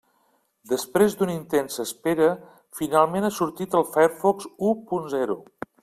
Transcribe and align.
Després 0.71 1.15
d'una 1.19 1.35
intensa 1.35 1.85
espera, 1.87 2.31
finalment 2.81 3.29
ha 3.29 3.33
sortit 3.39 3.79
el 3.81 3.87
Firefox 3.93 4.49
u 4.71 4.75
punt 4.91 5.07
zero. 5.17 5.39